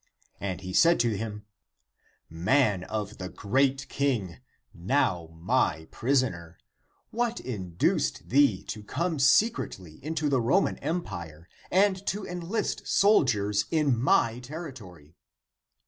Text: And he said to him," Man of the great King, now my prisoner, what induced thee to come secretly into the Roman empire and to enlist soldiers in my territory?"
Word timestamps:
And 0.39 0.61
he 0.61 0.73
said 0.73 0.99
to 1.01 1.15
him," 1.15 1.45
Man 2.27 2.83
of 2.85 3.19
the 3.19 3.29
great 3.29 3.87
King, 3.87 4.39
now 4.73 5.29
my 5.39 5.87
prisoner, 5.91 6.57
what 7.11 7.39
induced 7.39 8.29
thee 8.29 8.63
to 8.63 8.81
come 8.81 9.19
secretly 9.19 10.03
into 10.03 10.27
the 10.27 10.41
Roman 10.41 10.79
empire 10.79 11.47
and 11.69 12.03
to 12.07 12.25
enlist 12.25 12.87
soldiers 12.87 13.65
in 13.69 13.95
my 13.95 14.39
territory?" 14.39 15.13